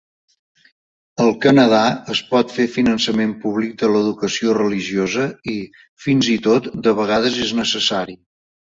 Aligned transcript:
Al 1.25 1.29
Canadà, 1.43 1.81
es 2.13 2.21
pot 2.31 2.55
fer 2.55 2.65
finançament 2.79 3.37
públic 3.45 3.77
de 3.83 3.93
l'educació 3.93 4.57
religiosa 4.61 5.29
i, 5.57 5.59
fins 6.09 6.35
i 6.39 6.43
tot, 6.51 6.75
de 6.89 6.99
vegades 7.05 7.43
és 7.49 7.59
necessari. 7.65 8.23